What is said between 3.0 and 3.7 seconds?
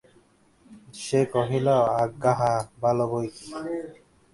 বৈকি।